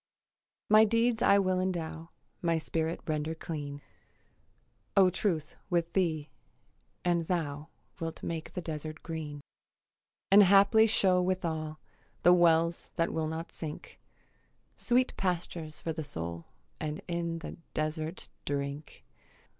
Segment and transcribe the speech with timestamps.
[0.67, 2.09] My deeds I will endow,
[2.41, 3.83] My spirit render clean,
[4.97, 6.31] O Truth, with thee;
[7.05, 7.67] and thou
[7.99, 9.41] Wilt make the desert green;
[10.31, 11.77] And haply show withal
[12.23, 13.99] The wells that will not sink,
[14.75, 16.45] Sweet pastures for the soul,
[16.79, 19.03] And in the desert drink.